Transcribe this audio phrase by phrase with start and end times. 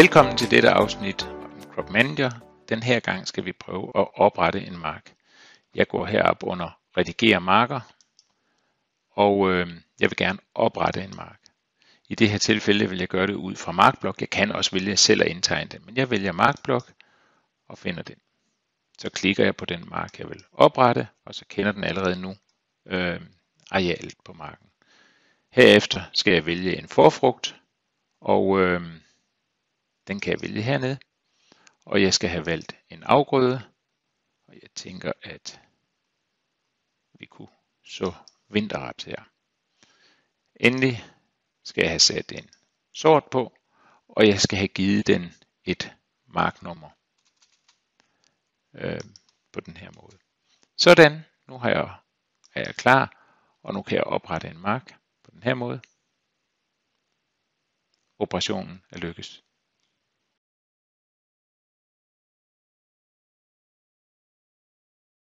[0.00, 2.30] Velkommen til dette afsnit om Crop Manager.
[2.68, 5.14] Den her gang skal vi prøve at oprette en mark.
[5.74, 7.80] Jeg går herop under Redigere marker,
[9.10, 9.68] og øh,
[10.00, 11.40] jeg vil gerne oprette en mark.
[12.08, 14.20] I det her tilfælde vil jeg gøre det ud fra markblok.
[14.20, 16.92] Jeg kan også vælge selv at indtegne den, men jeg vælger markblok
[17.68, 18.16] og finder den.
[18.98, 22.36] Så klikker jeg på den mark, jeg vil oprette, og så kender den allerede nu
[22.86, 23.20] øh,
[23.70, 24.66] arealet på marken.
[25.50, 27.56] Herefter skal jeg vælge en forfrugt,
[28.20, 28.82] og øh,
[30.10, 30.98] den kan jeg vælge hernede.
[31.84, 33.62] Og jeg skal have valgt en afgrøde,
[34.46, 35.60] og jeg tænker, at
[37.12, 38.12] vi kunne så
[38.48, 39.24] vinterraps her.
[40.60, 41.04] Endelig
[41.64, 42.50] skal jeg have sat en
[42.94, 43.58] sort på,
[44.08, 45.96] og jeg skal have givet den et
[46.26, 46.90] marknummer
[48.74, 49.00] øh,
[49.52, 50.18] på den her måde.
[50.76, 51.96] Sådan, nu har jeg,
[52.54, 53.26] er jeg klar,
[53.62, 55.80] og nu kan jeg oprette en mark på den her måde.
[58.18, 59.44] Operationen er lykkes.